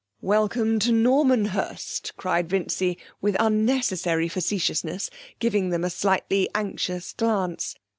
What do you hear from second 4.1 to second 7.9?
facetiousness, giving them a slightly anxious glance.